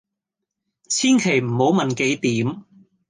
[0.89, 2.63] 千祈唔好問幾點